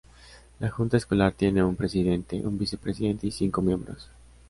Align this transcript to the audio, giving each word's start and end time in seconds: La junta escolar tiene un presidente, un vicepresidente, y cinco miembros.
La 0.59 0.71
junta 0.71 0.97
escolar 0.97 1.33
tiene 1.33 1.63
un 1.63 1.75
presidente, 1.75 2.41
un 2.43 2.57
vicepresidente, 2.57 3.27
y 3.27 3.31
cinco 3.31 3.61
miembros. 3.61 4.09